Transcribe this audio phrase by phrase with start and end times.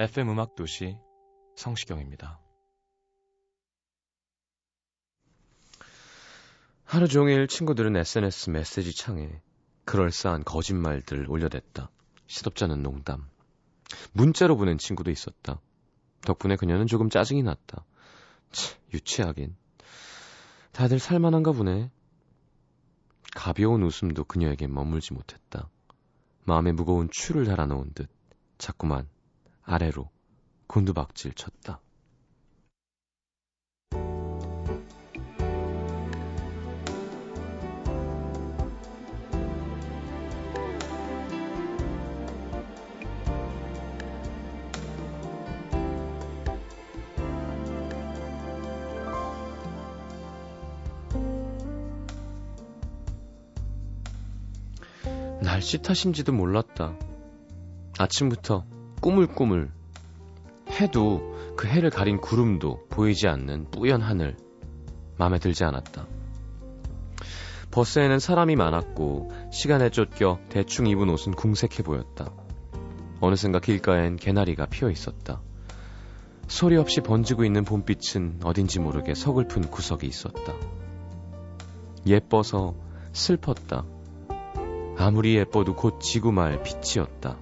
[0.00, 0.96] FM 음악 도시
[1.56, 2.40] 성시경입니다.
[6.84, 9.42] 하루 종일 친구들은 SNS 메시지 창에
[9.84, 11.90] 그럴싸한 거짓말들 올려댔다.
[12.28, 13.28] 시덥잖은 농담.
[14.14, 15.60] 문자로 보낸 친구도 있었다.
[16.22, 17.84] 덕분에 그녀는 조금 짜증이 났다.
[18.52, 19.54] 치, 유치하긴.
[20.72, 21.90] 다들 살만한가 보네.
[23.36, 25.68] 가벼운 웃음도 그녀에겐 머물지 못했다.
[26.44, 28.08] 마음에 무거운 추를 달아놓은 듯
[28.56, 29.06] 자꾸만
[29.62, 30.10] 아래로
[30.66, 31.80] 곤두박질 쳤다.
[55.42, 56.96] 날씨 탓인지도 몰랐다.
[57.98, 58.64] 아침부터
[59.00, 59.70] 꾸물꾸물
[60.80, 64.36] 해도 그 해를 가린 구름도 보이지 않는 뿌연 하늘
[65.18, 66.06] 마음에 들지 않았다.
[67.70, 72.32] 버스에는 사람이 많았고 시간에 쫓겨 대충 입은 옷은 궁색해 보였다.
[73.20, 75.40] 어느샌가 길가엔 개나리가 피어 있었다.
[76.48, 80.54] 소리 없이 번지고 있는 봄빛은 어딘지 모르게 서글픈 구석이 있었다.
[82.06, 82.74] 예뻐서
[83.12, 83.84] 슬펐다.
[84.96, 87.36] 아무리 예뻐도 곧 지고 말 빛이었다.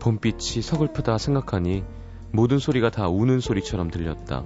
[0.00, 1.84] 봄빛이 서글프다 생각하니
[2.32, 4.44] 모든 소리가 다 우는 소리처럼 들렸다.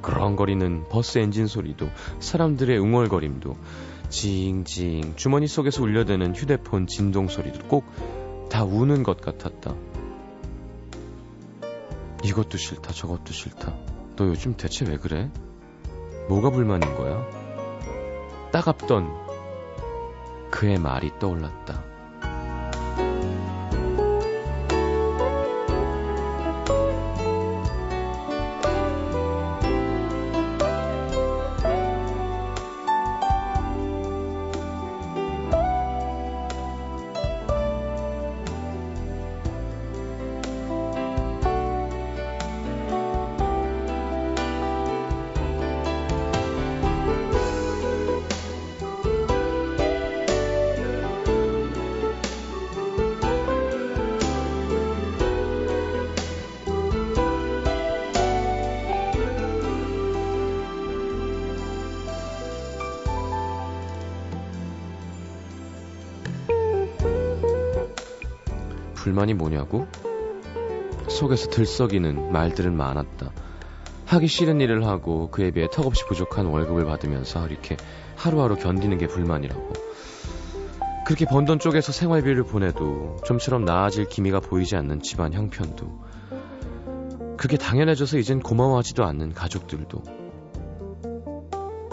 [0.00, 1.88] 그렁거리는 버스 엔진 소리도
[2.18, 3.56] 사람들의 웅얼거림도
[4.08, 8.22] 징징 주머니 속에서 울려대는 휴대폰 진동 소리도 꼭
[8.52, 9.74] 다 우는 것 같았다.
[12.22, 13.74] 이것도 싫다 저것도 싫다.
[14.16, 15.30] 너 요즘 대체 왜 그래?
[16.28, 17.26] 뭐가 불만인 거야?
[18.52, 19.08] 따갑던
[20.50, 21.82] 그의 말이 떠올랐다.
[69.22, 69.86] 불만이 뭐냐고?
[71.08, 73.30] 속에서 들썩이는 말들은 많았다.
[74.06, 77.76] 하기 싫은 일을 하고 그에 비해 턱없이 부족한 월급을 받으면서 이렇게
[78.16, 79.72] 하루하루 견디는 게 불만이라고.
[81.06, 85.86] 그렇게 번 돈 쪽에서 생활비를 보내도 좀처럼 나아질 기미가 보이지 않는 집안 형편도.
[87.36, 90.02] 그게 당연해져서 이젠 고마워하지도 않는 가족들도.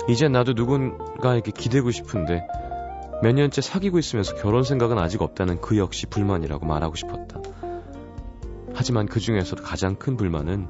[0.08, 2.46] 이젠 나도 누군가에게 기대고 싶은데
[3.22, 7.42] 몇 년째 사귀고 있으면서 결혼 생각은 아직 없다는 그 역시 불만이라고 말하고 싶었다.
[8.74, 10.68] 하지만 그 중에서도 가장 큰 불만은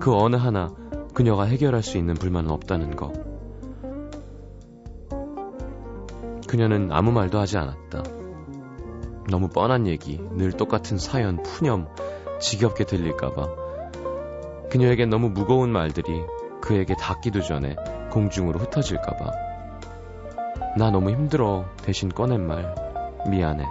[0.00, 0.74] 그 어느 하나
[1.14, 3.12] 그녀가 해결할 수 있는 불만은 없다는 것.
[6.48, 8.02] 그녀는 아무 말도 하지 않았다.
[9.30, 11.88] 너무 뻔한 얘기, 늘 똑같은 사연, 푸념,
[12.40, 13.48] 지겹게 들릴까봐.
[14.68, 16.22] 그녀에겐 너무 무거운 말들이
[16.60, 17.76] 그에게 닿기도 전에
[18.10, 19.51] 공중으로 흩어질까봐.
[20.74, 21.66] 나 너무 힘들어.
[21.82, 22.74] 대신 꺼낸 말.
[23.28, 23.64] 미안해.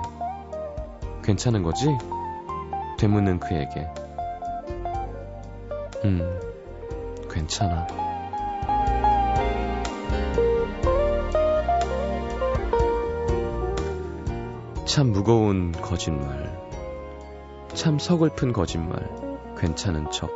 [1.23, 1.87] 괜찮은 거지?
[2.99, 3.87] 되묻는 그에게.
[6.05, 6.39] 음,
[7.29, 7.87] 괜찮아.
[14.85, 16.55] 참 무거운 거짓말.
[17.73, 19.09] 참 서글픈 거짓말.
[19.57, 20.29] 괜찮은 척.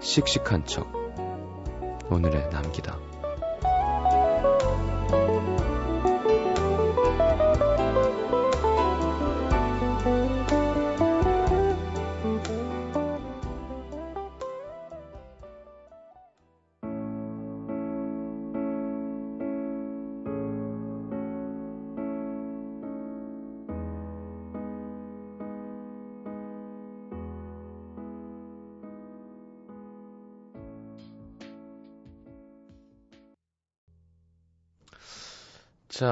[0.00, 0.86] 씩씩한 척.
[2.10, 3.05] 오늘의 남기다.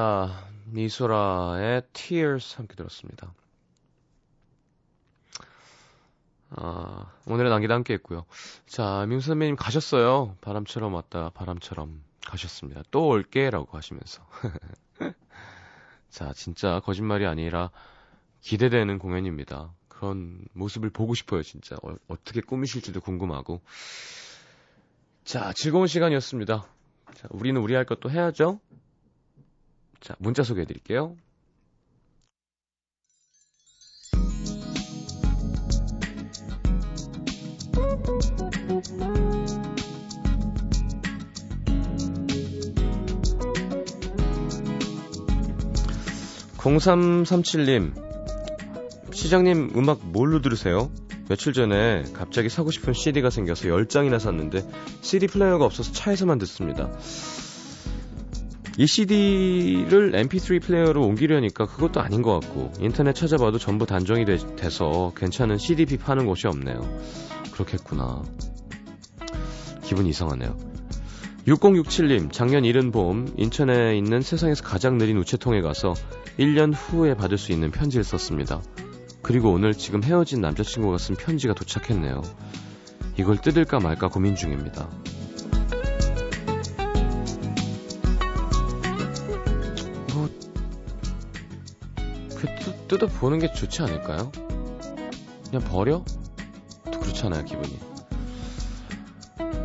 [0.05, 3.33] 자, 미소라의 Tears 함께 들었습니다.
[6.51, 8.27] 아, 오늘의 남기도 함께 했고요.
[8.67, 10.37] 자, 민수 선배님 가셨어요.
[10.43, 12.83] 바람처럼 왔다, 바람처럼 가셨습니다.
[12.91, 14.27] 또 올게, 라고 하시면서.
[16.11, 17.71] 자, 진짜 거짓말이 아니라
[18.43, 19.73] 기대되는 공연입니다.
[19.89, 21.77] 그런 모습을 보고 싶어요, 진짜.
[21.83, 23.63] 어, 떻게 꾸미실지도 궁금하고.
[25.25, 26.67] 자, 즐거운 시간이었습니다.
[27.15, 28.61] 자, 우리는 우리 할 것도 해야죠.
[30.05, 31.17] 자, 문자 소개해 드릴게요.
[46.59, 47.95] 0337님,
[49.11, 50.91] 시장님 음악 뭘로 들으세요?
[51.31, 54.69] 며칠 전에 갑자기 사고 싶은 CD가 생겨서 10장이나 샀는데
[55.01, 56.91] CD 플레이어가 없어서 차에서만 듣습니다.
[58.77, 64.37] 이 CD를 MP3 플레이어로 옮기려니까 그것도 아닌 것 같고 인터넷 찾아봐도 전부 단종이 돼,
[64.69, 66.81] 서 괜찮은 CDP 파는 곳이 없네요.
[67.53, 68.25] 그렇겠구나.
[69.85, 70.57] 기분 이상하네요.
[71.47, 75.95] 6067님, 작년 이른 봄 인천에 있는 세상에서 가장 느린 우체통에 가서
[76.39, 78.61] 1년 후에 받을 수 있는 편지를 썼습니다.
[79.23, 82.23] 그리고 오늘 지금 헤어진 남자친구가 쓴 편지가 도착했네요.
[83.19, 84.89] 이걸 뜯을까 말까 고민 중입니다.
[92.89, 94.31] 뜯어보는 게 좋지 않을까요?
[95.51, 96.05] 그냥 버려?
[96.91, 97.79] 또 그렇잖아요, 기분이.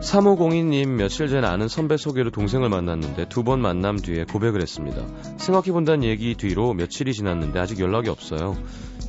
[0.01, 5.06] 3502님 며칠 전에 아는 선배 소개로 동생을 만났는데 두 번 만남 뒤에 고백을 했습니다.
[5.38, 8.57] 생각해본다는 얘기 뒤로 며칠이 지났는데 아직 연락이 없어요.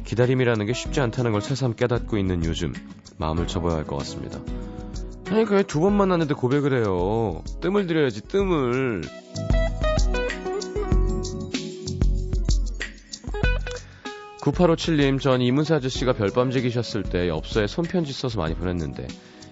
[0.05, 2.73] 기다림이라는 게 쉽지 않다는 걸 새삼 깨닫고 있는 요즘
[3.19, 4.41] 마음을 접어야 할 것 같습니다.
[5.31, 7.43] 아니 그게 두번 만났는데 고백을 해요.
[7.61, 9.03] 뜸을 들여야지 뜸을.
[14.41, 19.07] 9857님, 전 이문세 아저씨가 별밤지기셨을 때 엽서에 손편지 써서 많이 보냈는데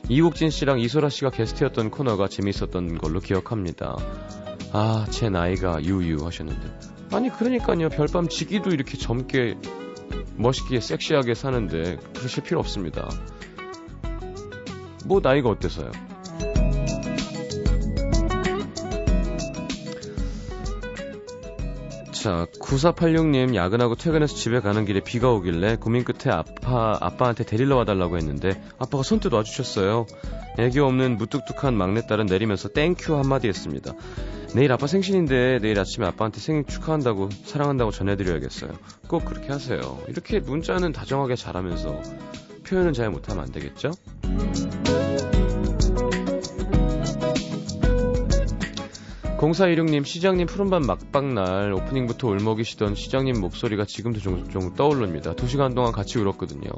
[0.08, 3.96] 이국진 씨랑 이소라 씨가 게스트였던 코너가 재밌었던 걸로 기억합니다.
[4.73, 6.79] 아, 제 나이가 유유 하셨는데.
[7.12, 7.90] 아니, 그러니까요.
[7.90, 9.56] 별밤 지기도 이렇게 젊게,
[10.37, 13.08] 멋있게, 섹시하게 사는데, 그러실 필요 없습니다.
[15.05, 15.90] 뭐, 나이가 어때서요?
[22.23, 28.17] 자, 9486님 야근하고 퇴근해서 집에 가는 길에 비가 오길래 고민 끝에 아빠, 아빠한테 데리러 와달라고
[28.17, 30.06] 했는데 아빠가 선뜻 와주셨어요.
[30.59, 33.93] 애교 없는 무뚝뚝한 막내딸은 내리면서 thank you 한마디 했습니다.
[34.53, 38.73] 내일 아빠 생신인데 내일 아침에 아빠한테 생일 축하한다고 사랑한다고 전해드려야겠어요.
[39.06, 39.79] 꼭 그렇게 하세요.
[40.09, 42.03] 이렇게 문자는 다정하게 잘하면서
[42.67, 43.93] 표현은 잘 못하면 안 되겠죠?
[49.38, 55.35] 0416님, 시장님 푸른밤 막방날 오프닝부터 울먹이시던 시장님 목소리가 지금도 종종 떠오릅니다.
[55.35, 56.68] 두 시간 동안 같이 울었거든요.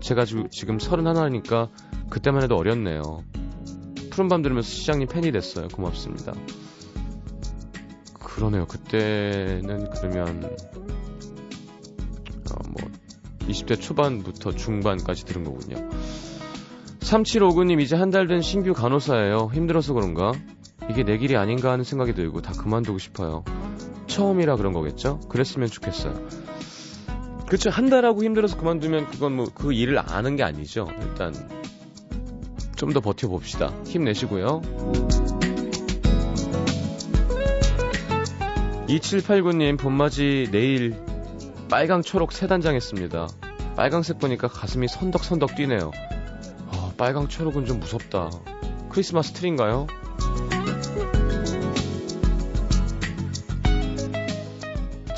[0.00, 1.68] 제가 지금 서른 하나니까
[2.08, 3.02] 그때만 해도 어렸네요.
[4.10, 5.66] 푸른밤 들으면서 시장님 팬이 됐어요.
[5.68, 6.34] 고맙습니다.
[8.20, 8.66] 그러네요.
[8.66, 10.44] 그때는 그러면
[12.52, 12.90] 어, 뭐
[13.48, 15.88] 20대 초반부터 중반까지 들은 거군요.
[17.00, 19.50] 3759님 이제 한 달 된 신규 간호사예요.
[19.52, 20.30] 힘들어서 그런가?
[20.90, 23.44] 이게 내 길이 아닌가 하는 생각이 들고 다 그만두고 싶어요.
[24.06, 25.20] 처음이라 그런 거겠죠?
[25.28, 26.14] 그랬으면 좋겠어요.
[27.46, 27.70] 그렇죠.
[27.70, 30.86] 한 달하고 힘들어서 그만두면 그건 뭐 그 일을 아는 게 아니죠.
[31.00, 31.32] 일단
[32.76, 33.72] 좀 더 버텨봅시다.
[33.86, 34.62] 힘내시고요.
[38.88, 40.96] 2789님, 봄맞이 내일
[41.68, 43.28] 빨강, 초록 세 단장 했습니다.
[43.76, 45.90] 빨강색 보니까 가슴이 선덕선덕 뛰네요.
[46.70, 48.30] 아, 빨강, 초록은 좀 무섭다.
[48.88, 49.86] 크리스마스 트리인가요?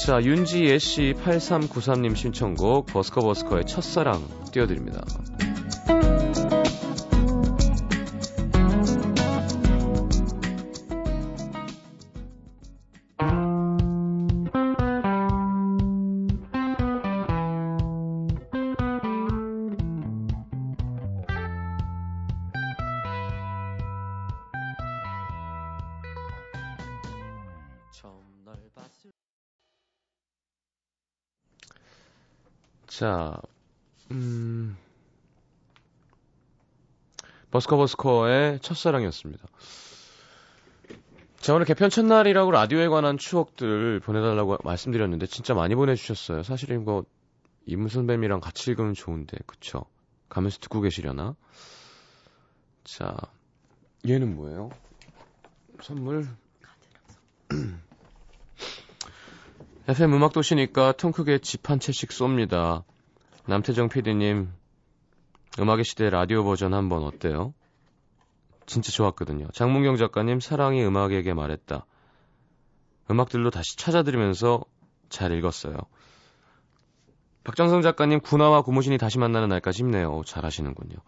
[0.01, 5.03] 자, 윤지예 씨 8393님 신청곡 버스커버스커의 첫사랑 띄워드립니다.
[33.01, 33.41] 자,
[34.11, 34.77] 음,
[37.51, 39.43] 버스커버스커의 첫사랑이었습니다.
[41.39, 46.43] 자, 오늘 개편 첫날이라고 라디오에 관한 추억들 보내달라고 말씀드렸는데, 진짜 많이 보내주셨어요.
[46.43, 47.07] 사실 이거,
[47.65, 49.87] 이문선뱀이랑 같이 읽으면 좋은데, 그쵸?
[50.29, 51.37] 가면서 듣고 계시려나?
[52.85, 53.17] 자,
[54.07, 54.69] 얘는 뭐예요?
[55.83, 56.29] 선물?
[59.91, 62.85] FM 음악 도시니까 통 크게 집 한 채씩 쏩니다.
[63.47, 64.49] 남태정 PD님,
[65.59, 67.55] 음악의 시대 라디오 버전 한번 어때요?
[68.67, 69.49] 진짜 좋았거든요.
[69.53, 71.87] 장문경 작가님, 사랑이 음악에게 말했다.
[73.11, 74.63] 음악들로 다시 찾아들으면서
[75.09, 75.77] 잘 읽었어요.
[77.43, 80.23] 박정성 작가님, 군화와 고무신이 다시 만나는 날까지 힘내요.
[80.25, 80.99] 잘 하시는군요.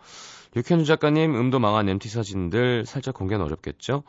[0.56, 4.02] 육현주 작가님, 음도 망한 MT 사진들 살짝 공개는 어렵겠죠?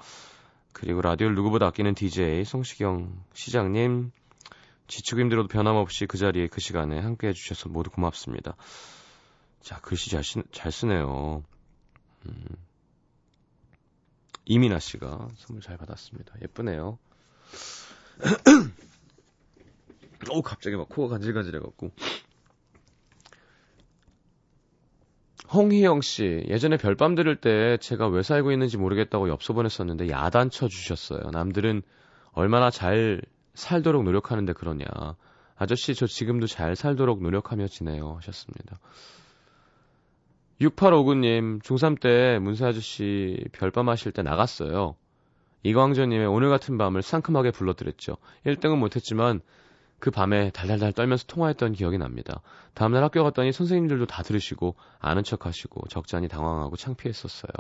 [0.72, 4.12] 그리고 라디오를 누구보다 아끼는 DJ 송시경 시장님,
[4.88, 8.56] 지치고 힘들어도 변함없이 그 자리에 그 시간에 함께 해주셔서 모두 고맙습니다.
[9.62, 11.44] 자, 글씨 잘, 쓰, 잘 쓰네요.
[12.26, 12.46] 음.
[14.46, 16.36] 이민아 씨가 선물 잘 받았습니다.
[16.42, 17.00] 예쁘네요.
[20.32, 21.92] 오, 갑자기 막 코가 간질간질해갖고.
[25.54, 30.68] 홍희영 씨, 예전에 별밤 들을 때 제가 왜 살고 있는지 모르겠다고 엽서 보냈었는데 야단 쳐
[30.68, 31.30] 주셨어요.
[31.32, 31.84] 남들은
[32.32, 33.22] 얼마나 잘
[33.54, 34.86] 살도록 노력하는데 그러냐.
[35.56, 38.16] 아저씨, 저 지금도 잘 살도록 노력하며 지내요.
[38.18, 38.80] 하셨습니다.
[40.62, 44.96] 6859님, 중3 때 문세 아저씨 별밤 하실 때 나갔어요.
[45.64, 48.18] 이광조님의 오늘 같은 밤을 상큼하게 불러드렸죠.
[48.46, 49.42] 1등은 못했지만
[50.00, 52.42] 그 밤에 달달달 떨면서 통화했던 기억이 납니다.
[52.74, 57.52] 다음날 학교 갔더니 선생님들도 다 들으시고 아는 척 하시고 적잖이 당황하고 창피했었어요.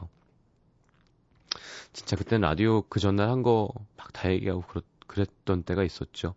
[1.94, 4.82] 진짜 그땐 라디오 그 전날 한 거 막 다 얘기하고 그렇,
[5.14, 6.34] 그랬던 때가 있었죠.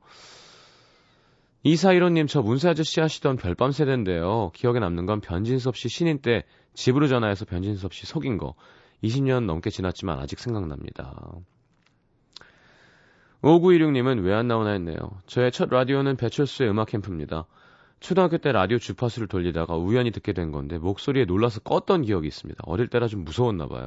[1.63, 4.53] 이사이로님, 저 문세 아저씨 하시던 별밤 세대인데요.
[4.55, 8.55] 기억에 남는 건 변진섭 씨 신인 때 집으로 전화해서 변진섭 씨 속인 거.
[9.03, 11.41] 20년 넘게 지났지만 아직 생각납니다.
[13.43, 14.97] 5916님은 왜 안 나오나 했네요.
[15.27, 17.47] 저의 첫 라디오는 배철수의 음악 캠프입니다.
[18.01, 22.63] 초등학교 때 라디오 주파수를 돌리다가 우연히 듣게 된 건데 목소리에 놀라서 껐던 기억이 있습니다.
[22.67, 23.87] 어릴 때라 좀 무서웠나 봐요.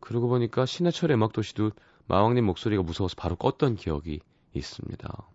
[0.00, 1.70] 그러고 보니까 신해철의 음악도시도
[2.06, 4.20] 마왕님 목소리가 무서워서 바로 껐던 기억이
[4.52, 5.26] 있습니다.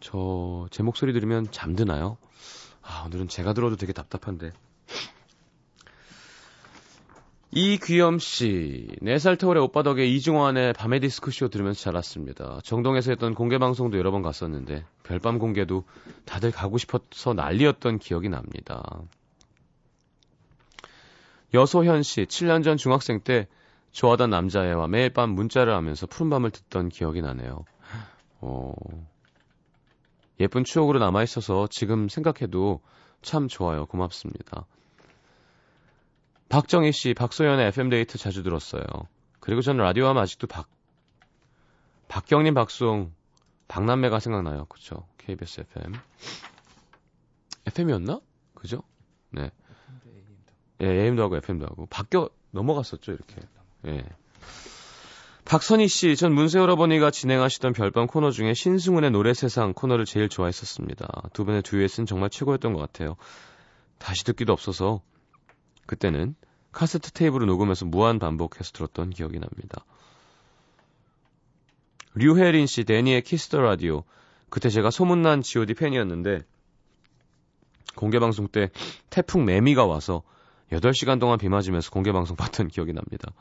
[0.00, 2.16] 저, 제 목소리 들으면 잠드나요?
[2.82, 4.52] 아, 오늘은 제가 들어도 되게 답답한데.
[7.52, 12.60] 이귀염 씨, 4살 터울의 오빠 덕에 이중환의 밤의 디스크쇼 들으면서 자랐습니다.
[12.62, 15.82] 정동에서 했던 공개 방송도 여러 번 갔었는데 별밤 공개도
[16.24, 19.02] 다들 가고 싶어서 난리였던 기억이 납니다.
[21.52, 23.48] 여소현 씨, 7년 전 중학생 때
[23.92, 27.64] 좋아하던 남자애와 매일 밤 문자를 하면서 푸른밤을 듣던 기억이 나네요.
[28.40, 28.74] 어,
[30.38, 32.80] 예쁜 추억으로 남아있어서 지금 생각해도
[33.22, 33.86] 참 좋아요.
[33.86, 34.66] 고맙습니다.
[36.48, 38.82] 박정희 씨, 박소연의 FM데이트 자주 들었어요.
[39.38, 40.68] 그리고 저는 라디오 하면 아직도 박,
[42.08, 43.12] 박경림, 박수홍,
[43.68, 44.64] 박남매가 생각나요.
[44.64, 45.06] 그쵸.
[45.18, 45.92] KBS FM.
[47.66, 48.20] FM이었나?
[48.54, 48.82] 그죠?
[49.30, 49.50] 네.
[50.80, 51.86] 예, AM도 하고 FM도 하고.
[51.86, 53.36] 바뀌어, 넘어갔었죠, 이렇게.
[53.86, 54.04] 예.
[55.44, 61.30] 박선희 씨, 전 문세 오라버니가 진행하시던 별밤 코너 중에 신승훈의 노래 세상 코너를 제일 좋아했었습니다.
[61.32, 63.16] 두 분의 듀엣은 정말 최고였던 것 같아요.
[63.98, 65.02] 다시 듣기도 없어서
[65.86, 66.36] 그때는
[66.70, 69.84] 카세트 테이프로 녹음해서 무한 반복해서 들었던 기억이 납니다.
[72.14, 74.04] 류혜린 씨, 데니의 Kiss the Radio.
[74.50, 76.44] 그때 제가 소문난 G.O.D 팬이었는데
[77.96, 78.70] 공개 방송 때
[79.10, 80.22] 태풍 매미가 와서
[80.72, 83.32] 8시간 동안 비 맞으면서 공개 방송 봤던 기억이 납니다.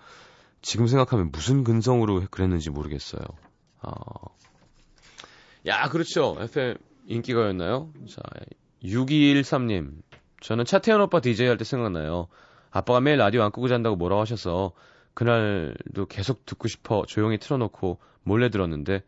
[0.62, 3.24] 지금 생각하면 무슨 근성으로 그랬는지 모르겠어요.
[3.82, 3.94] 아.
[5.66, 6.38] 야, 그렇죠.
[6.40, 7.92] FM 인기가였나요?
[8.10, 8.22] 자,
[8.84, 10.02] 6213님.
[10.42, 12.28] 저는 차태현 오빠 DJ 할 때 생각나요.
[12.72, 14.72] 아빠가 매일 라디오 안 끄고 잔다고 뭐라고 하셔서
[15.14, 19.04] 그날도 계속 듣고 싶어 조용히 틀어놓고 몰래 들었는데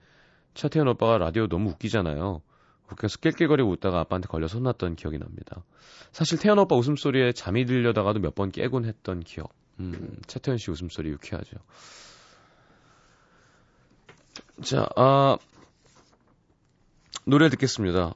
[0.56, 2.42] 차태현 오빠가 라디오 너무 웃기잖아요.
[2.92, 5.64] 웃겨서 낄낄거리고 웃다가 아빠한테 걸려서 혼났던 기억이 납니다.
[6.12, 9.54] 사실 태현 오빠 웃음소리에 잠이 들려다가도 몇 번 깨곤 했던 기억.
[9.80, 11.58] 음, 차태현 씨 웃음소리 유쾌하죠.
[14.64, 15.38] 자, 아,
[17.26, 18.14] 노래 듣겠습니다.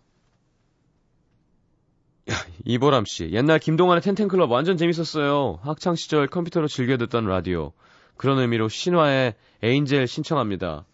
[2.65, 5.59] 이보람 씨, 옛날 김동완의 텐텐클럽 완전 재밌었어요.
[5.61, 7.73] 학창 시절 컴퓨터로 즐겨 듣던 라디오.
[8.17, 10.85] 그런 의미로 신화의 에인젤 신청합니다.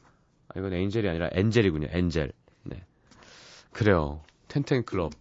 [0.50, 1.88] 아, 이건 에인젤이 아니라 엔젤이군요.
[1.92, 2.34] 엔젤.
[3.72, 3.80] 네.
[3.80, 4.24] 그래요.
[4.48, 5.14] 텐텐 클럽.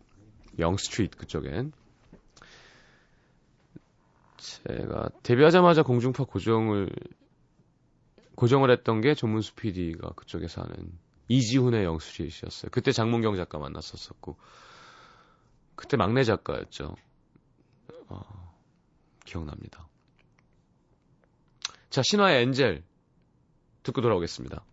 [0.58, 1.72] 영스트리트 그쪽엔.
[4.36, 6.90] 제가 데뷔하자마자 공중파 고정을
[8.34, 12.70] 고정을 했던 게 조문수 PD가 그쪽에서 하는 이지훈의 영수리이었어요.
[12.70, 14.36] 그때 장문경 작가 만났었었고
[15.76, 16.96] 그때 막내 작가였죠.
[18.08, 18.54] 어,
[19.24, 19.88] 기억납니다.
[21.90, 22.82] 자, 신화의 엔젤
[23.82, 24.64] 듣고 돌아오겠습니다.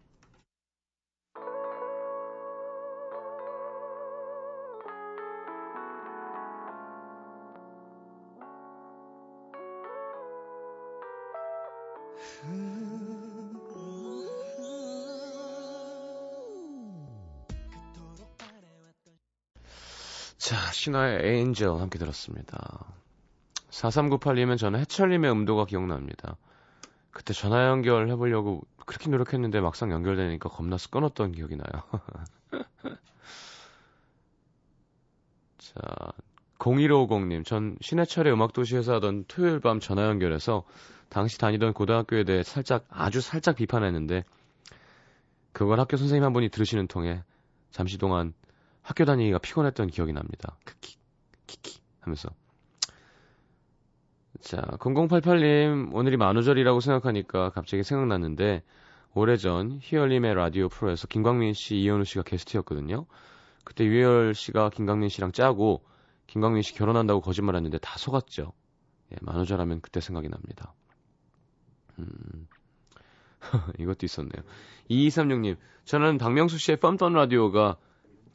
[20.87, 22.93] 신화의 에인젤 함께 들었습니다.
[23.71, 26.37] 4398님은 저는 해철님의 음도가 기억납니다.
[27.11, 31.83] 그때 전화 연결 해보려고 그렇게 노력했는데 막상 연결되니까 겁나서 끊었던 기억이 나요.
[35.57, 35.73] 자,
[36.57, 40.63] 0150님, 전 신해철의 음악도시에서 하던 토요일 밤 전화 연결해서
[41.09, 44.23] 당시 다니던 고등학교에 대해 살짝, 아주 살짝 비판했는데,
[45.51, 47.23] 그걸 학교 선생님 한 분이 들으시는 통에
[47.71, 48.33] 잠시 동안
[48.87, 50.57] 학교 다니기가 피곤했던 기억이 납니다.
[50.63, 50.95] 크키,
[51.45, 52.29] 키키 하면서.
[54.39, 58.63] 자, 0088님, 오늘이 만우절이라고 생각하니까 갑자기 생각났는데,
[59.13, 63.07] 오래전 희열님의 라디오 프로에서 김광민 씨, 이현우 씨가 게스트였거든요.
[63.65, 65.83] 그때 유열 씨가 김광민 씨랑 짜고,
[66.27, 68.53] 김광민 씨 결혼한다고 거짓말했는데 다 속았죠.
[69.11, 70.73] 예, 만우절 하면 그때 생각이 납니다.
[71.99, 72.47] 음,
[73.79, 74.43] 이것도 있었네요.
[74.89, 77.75] 2236님, 저는 박명수 씨의 뻔뻔 라디오가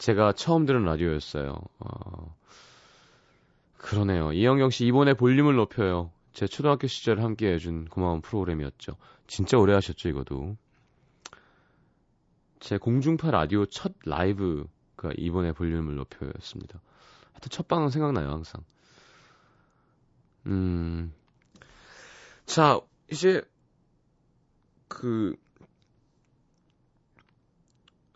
[0.02, 1.54] 제가 처음 들은 라디오였어요.
[1.78, 2.36] 어,
[3.78, 4.32] 그러네요.
[4.32, 6.10] 이영경 씨 이번에 볼륨을 높여요.
[6.32, 8.96] 제 초등학교 시절 함께 해준 고마운 프로그램이었죠.
[9.28, 10.56] 진짜 오래 하셨죠, 이거도.
[12.58, 16.80] 제 공중파 라디오 첫 라이브가 이번에 볼륨을 높여였습니다.
[17.34, 18.64] 하여튼 첫 방은 생각나요, 항상.
[20.46, 21.14] 음.
[22.44, 23.40] 자, 이제,
[24.88, 25.36] 그,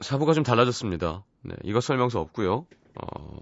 [0.01, 1.25] 사부가 좀 달라졌습니다.
[1.47, 2.67] 네, 이것 설명서 없고요.
[3.01, 3.39] 어,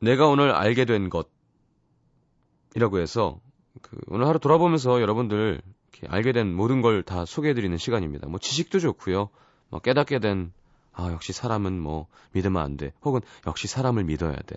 [0.00, 3.40] 내가 오늘 알게 된 것이라고 해서
[3.82, 5.62] 그 오늘 하루 돌아보면서 여러분들
[6.08, 8.26] 알게 된 모든 걸 다 소개해드리는 시간입니다.
[8.28, 9.28] 뭐 지식도 좋고요.
[9.68, 10.52] 뭐 깨닫게 된
[10.92, 12.92] 아, 역시 사람은 뭐 믿으면 안 돼.
[13.02, 14.56] 혹은 역시 사람을 믿어야 돼.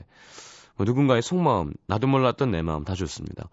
[0.76, 3.50] 뭐 누군가의 속마음, 나도 몰랐던 내 마음 다 좋습니다.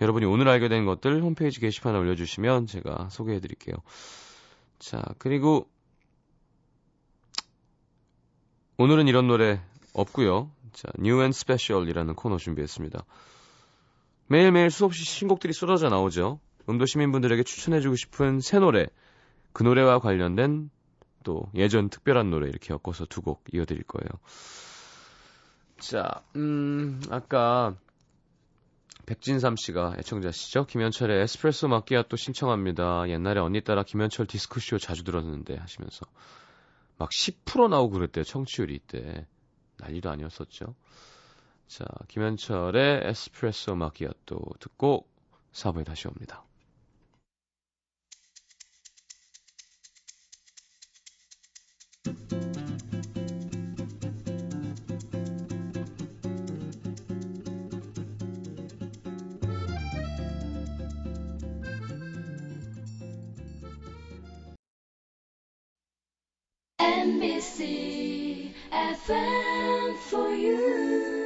[0.00, 3.76] 여러분이 오늘 알게 된 것들 홈페이지 게시판에 올려주시면 제가 소개해 드릴게요.
[4.78, 5.68] 자, 그리고
[8.76, 9.60] 오늘은 이런 노래
[9.92, 10.50] 없고요.
[10.72, 13.04] 자, New and Special이라는 코너 준비했습니다.
[14.26, 16.40] 매일매일 수없이 신곡들이 쏟아져 나오죠.
[16.68, 18.86] 음도 시민분들에게 추천해주고 싶은 새 노래,
[19.52, 20.70] 그 노래와 관련된
[21.22, 24.08] 또 예전 특별한 노래 이렇게 엮어서 두 곡 이어드릴 거예요.
[25.78, 27.76] 자, 음, 아까
[29.06, 30.66] 백진삼 씨가 애청자시죠?
[30.66, 33.08] 김현철의 에스프레소 마끼아또 신청합니다.
[33.08, 36.06] 옛날에 언니 따라 김현철 디스크쇼 자주 들었는데 하시면서
[36.96, 38.24] 막 10% 나오고 그랬대요.
[38.24, 39.26] 청취율이 이때.
[39.78, 40.74] 난리도 아니었었죠.
[41.66, 45.08] 자, 김현철의 에스프레소 마키아또 듣고
[45.52, 46.44] 4부에 다시 옵니다.
[67.04, 71.23] NBC FM for you.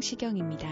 [0.00, 0.68] 성시경입니다.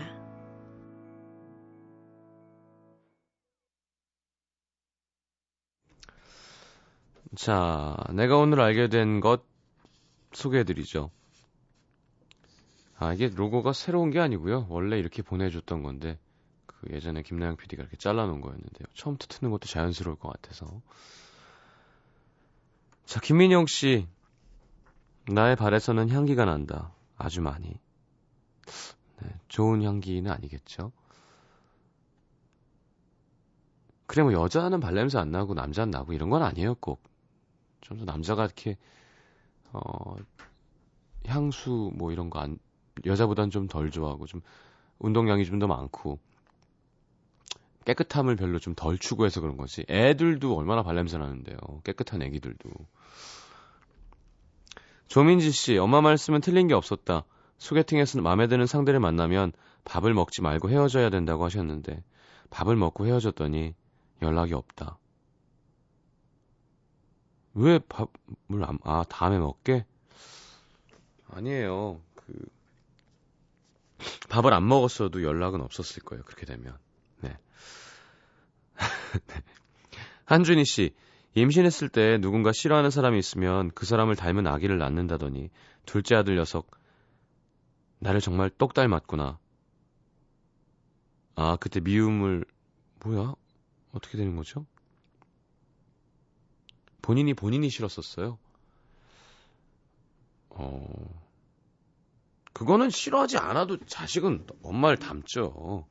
[7.37, 9.45] 자, 내가 오늘 알게 된 것
[10.33, 11.11] 소개해드리죠.
[12.97, 14.67] 아, 이게 로고가 새로운 게 아니고요.
[14.71, 16.19] 원래 이렇게 보내줬던 건데,
[16.67, 18.87] 그 예전에 김나영 PD가 이렇게 잘라놓은 거였는데요.
[18.95, 20.81] 처음부터 트는 것도 자연스러울 것 같아서.
[23.05, 24.09] 자, 김민영 씨.
[25.27, 26.95] 나의 발에서는 향기가 난다.
[27.17, 27.79] 아주 많이.
[29.23, 30.93] 네, 좋은 향기는 아니겠죠.
[34.07, 37.03] 그래 뭐 여자는 발냄새 안 나고 남자는 나고 이런 건 아니에요 꼭.
[37.81, 38.77] 좀 더 남자가 이렇게
[39.73, 40.17] 어
[41.27, 42.59] 향수 뭐 이런 거 안
[43.07, 44.41] 여자보단 좀 덜 좋아하고 좀
[44.99, 46.19] 운동량이 좀 더 많고
[47.85, 49.85] 깨끗함을 별로 좀 덜 추구해서 그런 거지.
[49.89, 51.57] 애들도 얼마나 발냄새 나는데요.
[51.85, 52.69] 깨끗한 애기들도.
[55.09, 57.25] 조민지 씨, 엄마 말씀은 틀린 게 없었다.
[57.59, 59.53] 소개팅에서 마음에 드는 상대를 만나면
[59.85, 62.03] 밥을 먹지 말고 헤어져야 된다고 하셨는데
[62.51, 63.75] 밥을 먹고 헤어졌더니
[64.23, 64.99] 연락이 없다.
[67.55, 69.85] 왜 밥을 안, 아, 다음에 먹게?
[71.29, 72.01] 아니에요.
[72.15, 72.33] 그,
[74.29, 76.23] 밥을 안 먹었어도 연락은 없었을 거예요.
[76.25, 76.77] 그렇게 되면.
[77.21, 77.37] 네.
[80.25, 80.95] 한준희 씨,
[81.35, 85.51] 임신했을 때 누군가 싫어하는 사람이 있으면 그 사람을 닮은 아기를 낳는다더니
[85.85, 86.71] 둘째 아들 녀석
[88.01, 89.39] 나를 정말 똑 닮았구나.
[91.35, 92.45] 아, 그때 미움을
[93.05, 93.35] 뭐야?
[93.93, 94.67] 어떻게 되는 거죠?
[97.03, 98.39] 본인이 본인이 싫었었어요.
[100.51, 101.29] 어.
[102.53, 105.87] 그거는 싫어하지 않아도 자식은 엄마를 닮죠.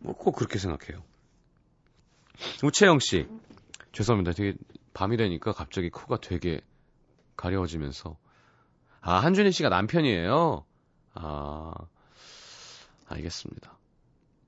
[0.00, 1.02] 뭐 꼭 그렇게 생각해요.
[2.62, 3.26] 우채영 씨.
[3.92, 4.32] 죄송합니다.
[4.32, 4.54] 되게
[4.92, 6.60] 밤이 되니까 갑자기 코가 되게
[7.36, 8.18] 가려워지면서.
[9.00, 10.64] 아, 한준희 씨가 남편이에요?
[11.14, 11.72] 아,
[13.08, 13.76] 알겠습니다.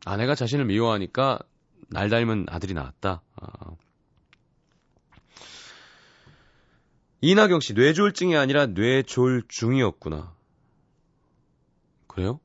[0.04, 1.38] 아내가 자신을 미워하니까
[1.88, 3.22] 날 닮은 아들이 나왔다.
[3.36, 3.76] 아.
[7.20, 10.34] 이나경 씨, 뇌졸중이 아니라 뇌졸중이었구나.
[12.08, 12.40] 그래요?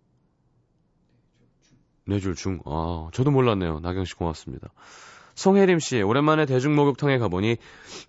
[2.06, 2.62] 뇌졸중.
[2.65, 3.80] 아, 저도 몰랐네요.
[3.80, 4.69] 나경 씨 고맙습니다.
[5.36, 7.58] 송혜림 씨, 오랜만에 대중목욕탕에 가보니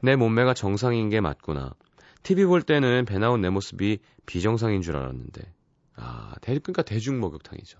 [0.01, 1.75] 내 몸매가 정상인 게 맞구나.
[2.23, 5.58] TV 볼 때는 배 나온 내 모습이 비정상인 줄 알았는데.
[5.99, 7.79] 아, 대, 그러니까 대중 목욕탕이죠.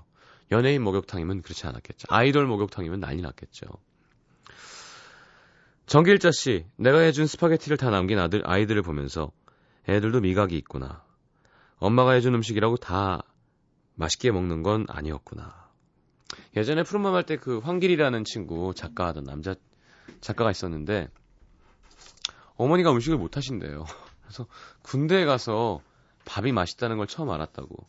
[0.51, 2.07] 연예인 목욕탕이면 그렇지 않았겠죠.
[2.11, 3.67] 아이돌 목욕탕이면 난리 났겠죠.
[5.87, 9.33] 정길자 씨, 내가 해준 스파게티를 다 남긴 아들, 아이들을 보면서
[9.89, 11.03] 애들도 미각이 있구나.
[11.79, 13.23] 엄마가 해준 음식이라고 다
[13.95, 15.69] 맛있게 먹는 건 아니었구나.
[16.57, 19.55] 예전에 푸른밤 할때 그 황길이라는 친구 작가 하던 남자
[20.21, 21.09] 작가가 있었는데
[22.57, 23.85] 어머니가 음식을 못 하신대요.
[24.23, 24.47] 그래서
[24.83, 25.81] 군대에 가서
[26.27, 27.87] 밥이 맛있다는 걸 처음 알았다고.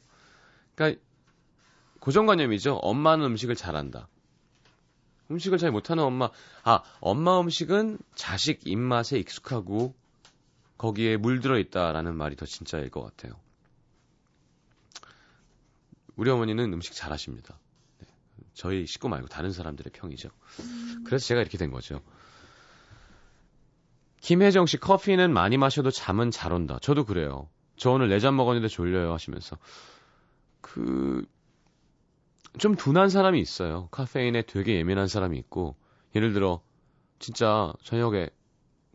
[0.80, 1.02] 그러니까
[2.00, 2.76] 고정관념이죠.
[2.76, 4.08] 엄마는 음식을 잘한다.
[5.30, 6.30] 음식을 잘 못하는 엄마,
[6.64, 9.94] 아, 엄마 음식은 자식 입맛에 익숙하고
[10.78, 13.34] 거기에 물들어 있다라는 말이 더 진짜일 것 같아요.
[16.16, 17.60] 우리 어머니는 음식 잘하십니다.
[18.00, 18.08] 네.
[18.54, 20.30] 저희 식구 말고 다른 사람들의 평이죠.
[21.06, 22.02] 그래서 제가 이렇게 된 거죠.
[24.22, 26.80] 김혜정 씨 커피는 많이 마셔도 잠은 잘 온다.
[26.82, 27.50] 저도 그래요.
[27.76, 29.58] 저 오늘 네잔 먹었는데 졸려요 하시면서
[30.62, 31.26] 그
[32.58, 33.88] 좀 둔한 사람이 있어요.
[33.92, 35.76] 카페인에 되게 예민한 사람이 있고
[36.16, 36.62] 예를 들어
[37.20, 38.30] 진짜 저녁에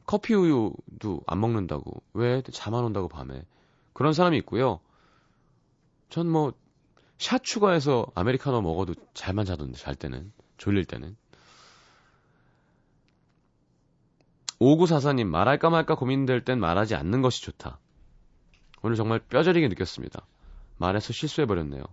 [0.07, 3.45] 커피 우유도 안 먹는다고 왜 잠 안 온다고 밤에
[3.93, 4.81] 그런 사람이 있고요.
[6.11, 6.53] 전 뭐
[7.19, 11.17] 샷 추가해서 아메리카노 먹어도 잘만 자던데 잘 때는 졸릴 때는
[14.61, 17.79] 5944님 말할까 말까 고민될 땐 말하지 않는 것이 좋다.
[18.83, 20.27] 오늘 정말 뼈저리게 느꼈습니다.
[20.79, 21.85] 말해서 실수해버렸네요.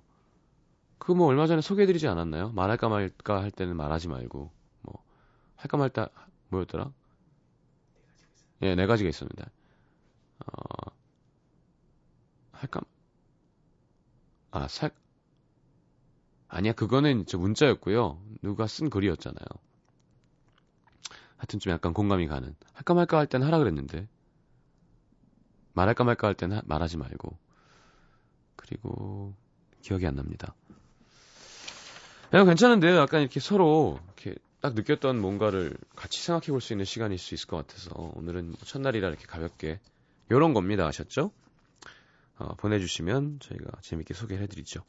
[0.99, 2.51] 그 뭐 얼마 전에 소개해드리지 않았나요?
[2.51, 4.51] 말할까 말까 할 때는 말하지 말고
[4.83, 5.03] 뭐
[5.55, 6.09] 할까 말까
[6.49, 6.91] 뭐였더라?
[8.61, 9.43] 예, 네 가지가 있었는데
[10.45, 10.91] 어,
[12.51, 12.81] 할까
[14.51, 14.91] 아 살
[16.49, 18.21] 아니야 그거는 저 문자였고요.
[18.41, 19.45] 누가 쓴 글이었잖아요.
[21.37, 24.07] 하여튼 좀 약간 공감이 가는 할까 말까 할 땐 하라 그랬는데
[25.73, 27.37] 말할까 말까 할 때는 말하지 말고.
[28.71, 29.35] 그리고
[29.81, 30.55] 기억이 안 납니다.
[32.29, 32.95] 그냥 괜찮은데요.
[32.95, 37.47] 약간 이렇게 서로 이렇게 딱 느꼈던 뭔가를 같이 생각해 볼 수 있는 시간일 수 있을
[37.47, 39.81] 것 같아서 오늘은 뭐 첫날이라 이렇게 가볍게
[40.31, 40.87] 요런 겁니다.
[40.87, 41.31] 아셨죠?
[42.37, 44.81] 어, 보내주시면 저희가 재밌게 소개를 해드리죠.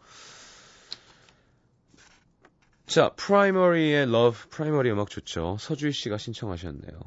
[2.87, 5.57] 자, 프라이머리의 Love, 프라이머리 음악 좋죠.
[5.59, 7.01] 서주희 씨가 신청하셨네요.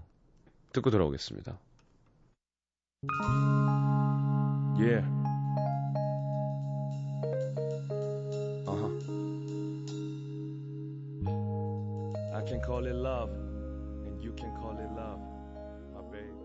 [0.74, 1.58] 듣고 돌아오겠습니다.
[4.78, 5.15] Yeah.
[12.46, 13.32] Can call it love,
[14.06, 15.20] and you can call it love,
[15.94, 16.36] my babe.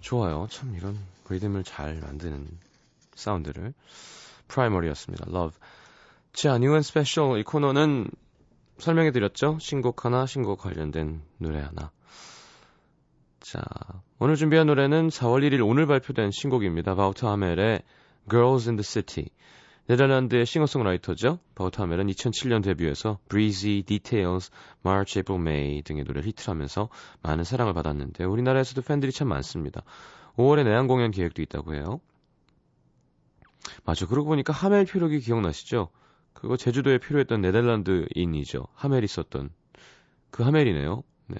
[0.00, 0.46] 좋아요.
[0.50, 2.46] 참 이런 리듬을 잘 만드는
[3.14, 3.72] 사운드를
[4.48, 5.26] 프라이머리였습니다.
[5.28, 5.58] Love.
[6.32, 8.10] 자, New and Special 이 코너는
[8.78, 9.58] 설명해 드렸죠?
[9.58, 11.90] 신곡 하나, 신곡 관련된 노래 하나.
[13.40, 13.62] 자,
[14.18, 16.94] 오늘 준비한 노래는 4월 1일 오늘 발표된 신곡입니다.
[16.94, 17.82] 바우터 하멜의
[18.28, 19.30] Girls in the City.
[19.88, 21.38] 네덜란드의 싱어송라이터죠.
[21.54, 24.50] 바우터 하멜은 2007년 데뷔해서 Breezy, Details,
[24.84, 26.88] March, April, May 등의 노래를 히트를 하면서
[27.22, 29.82] 많은 사랑을 받았는데 우리나라에서도 팬들이 참 많습니다.
[30.36, 32.00] 5월에 내한 공연 계획도 있다고 해요.
[33.84, 34.06] 맞아.
[34.06, 35.88] 그러고 보니까 하멜 표류기 기억나시죠?
[36.32, 38.66] 그거 제주도에 표류했던 네덜란드인이죠.
[38.74, 39.50] 하멜이 있었던
[40.30, 41.02] 그 하멜이네요.
[41.28, 41.38] 네.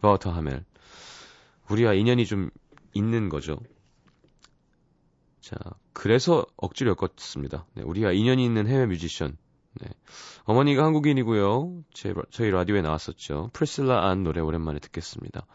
[0.00, 0.64] 바우터 하멜.
[1.70, 2.50] 우리와 인연이 좀
[2.92, 3.58] 있는 거죠.
[5.42, 5.56] 자,
[5.92, 7.66] 그래서 억지로 엮었습니다.
[7.74, 9.36] 네, 우리와 인연이 있는 해외 뮤지션.
[9.80, 9.88] 네.
[10.44, 11.82] 어머니가 한국인이고요.
[11.92, 13.50] 제, 저희 라디오에 나왔었죠.
[13.52, 15.46] 프리실라 안 노래 오랜만에 듣겠습니다.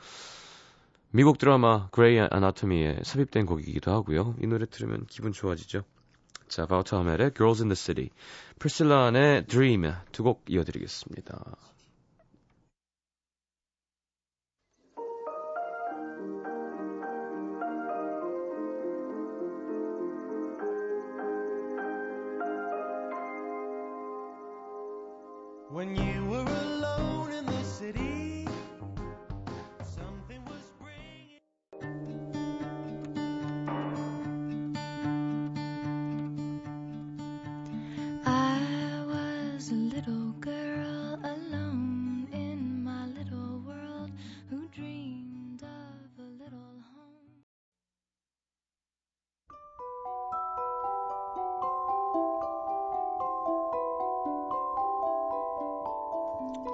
[1.12, 4.36] 미국 드라마 그레이 아나토미에 삽입된 곡이기도 하고요.
[4.42, 5.84] 이 노래 들으면 기분 좋아지죠.
[6.50, 8.10] 자, 바우터 하멜의 Girls in the City,
[8.60, 11.56] 프리실라 안의 Dream 두 곡 이어드리겠습니다.
[25.78, 26.27] When you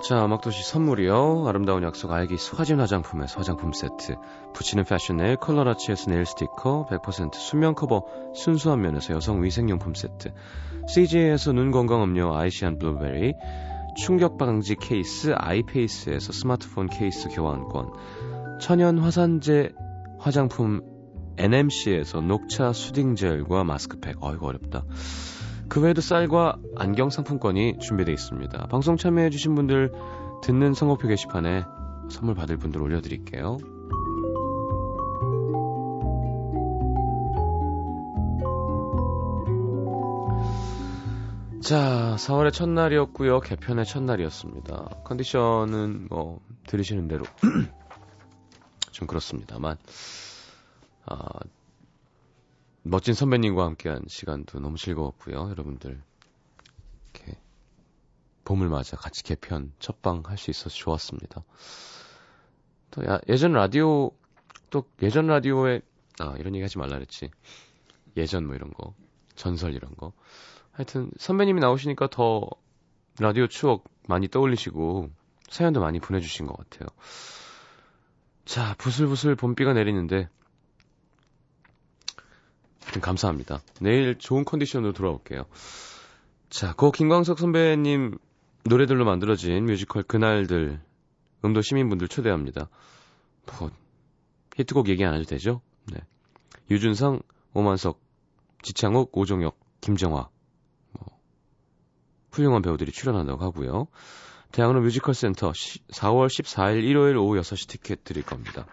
[0.04, 1.46] 자, 음악도시 선물이요.
[1.48, 4.18] 아름다운 약속 알기스 화진 화장품에서 화장품 세트,
[4.54, 8.04] 붙이는 패션 네일 컬러라치에서 네일 스티커, 100% 수면 커버
[8.36, 10.34] 순수한 면에서 여성 위생용품 세트,
[10.90, 13.34] CJ에서 눈 건강 음료 아이시안 블루베리,
[13.96, 19.72] 충격 방지 케이스 아이페이스에서 스마트폰 케이스 교환권, 천연 화산재
[20.20, 20.82] 화장품
[21.38, 24.22] NMC에서 녹차 soothing 젤과 마스크팩.
[24.22, 24.84] 어이구 어렵다.
[25.74, 28.68] 그 외에도 쌀과 안경 상품권이 준비되어 있습니다.
[28.68, 29.92] 방송 참여해주신 분들
[30.44, 31.64] 듣는 선곡표 게시판에
[32.12, 33.58] 선물 받을 분들 올려드릴게요.
[41.64, 43.40] 자, 4월의 첫날이었고요.
[43.40, 45.02] 개편의 첫날이었습니다.
[45.06, 47.26] 컨디션은 뭐 들으시는 대로
[48.92, 49.78] 좀 그렇습니다만
[51.08, 51.18] 아,
[52.84, 55.50] 멋진 선배님과 함께한 시간도 너무 즐거웠고요.
[55.50, 56.02] 여러분들
[57.14, 57.38] 이렇게
[58.44, 61.44] 봄을 맞아 같이 개편 첫방 할 수 있어서 좋았습니다.
[62.92, 64.12] 또 야, 예전 라디오
[64.70, 65.82] 또 예전 라디오에
[66.20, 67.32] 아 이런 얘기 하지 말라 그랬지.
[68.18, 68.94] 예전 뭐 이런 거
[69.36, 70.12] 전설 이런 거.
[70.72, 72.50] 하여튼 선배님이 나오시니까 더
[73.20, 75.10] 라디오 추억 많이 떠올리시고
[75.50, 76.90] 사연도 많이 보내주신 것 같아요.
[78.46, 80.28] 자 부슬부슬 봄비가 내리는데
[83.02, 83.62] 감사합니다.
[83.80, 85.46] 내일 좋은 컨디션으로 돌아올게요.
[86.50, 88.18] 자, 고 김광석 선배님
[88.66, 90.80] 노래들로 만들어진 뮤지컬 그날들
[91.44, 92.70] 음도 시민분들 초대합니다.
[93.46, 93.72] 뭐
[94.56, 95.62] 히트곡 얘기 안 해도 되죠?
[95.92, 96.00] 네.
[96.70, 97.22] 유준상,
[97.54, 98.00] 오만석,
[98.62, 100.30] 지창욱, 오종혁, 김정화
[100.92, 101.20] 뭐
[102.32, 103.88] 훌륭한 배우들이 출연한다고 하고요.
[104.52, 108.66] 대학로 뮤지컬 센터 4월 14일 일요일 오후 6시 티켓 드릴 겁니다.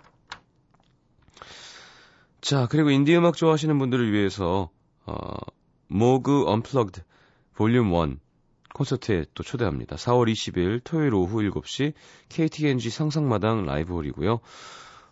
[2.41, 4.71] 자, 그리고 인디 음악 좋아하시는 분들을 위해서
[5.05, 5.35] 어,
[5.89, 7.03] 모그 unplugged
[7.55, 8.19] volume 1
[8.73, 9.97] 콘서트에 또 초대합니다.
[9.97, 11.93] 4월 20일 토요일 오후 7시
[12.31, 14.41] KT&G 상상마당 라이브홀이고요.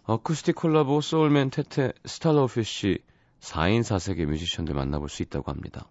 [0.04, 2.98] 어쿠스틱 콜라보 소울맨 테테 스탈러피쉬
[3.40, 5.90] 4인 4색의 뮤지션들 만나볼 수 있다고 합니다.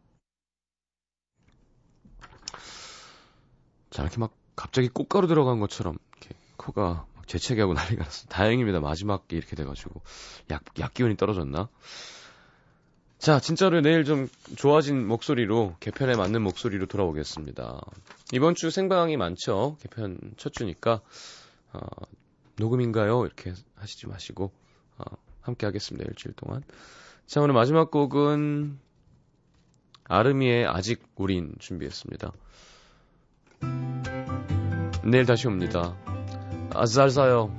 [3.91, 8.27] 자, 이렇게 막 갑자기 꽃가루 들어간 것처럼 이렇게 코가 막 재채기하고 난리가 났어.
[8.27, 8.79] 다행입니다.
[8.79, 10.01] 마지막에 이렇게 돼가지고
[10.49, 11.69] 약, 약 기운이 떨어졌나?
[13.19, 17.81] 자, 진짜로 내일 좀 좋아진 목소리로 개편에 맞는 목소리로 돌아오겠습니다.
[18.33, 19.77] 이번 주 생방이 많죠.
[19.81, 21.01] 개편 첫 주니까
[21.73, 21.79] 어,
[22.57, 23.25] 녹음인가요?
[23.25, 24.51] 이렇게 하시지 마시고
[24.97, 25.03] 어,
[25.41, 26.07] 함께 하겠습니다.
[26.07, 26.63] 일주일 동안.
[27.25, 28.79] 자, 오늘 마지막 곡은
[30.05, 32.31] 아르미의 아직 우린 준비했습니다.
[35.03, 35.95] 내일 다시 옵니다.
[36.75, 37.49] 아잘 사요.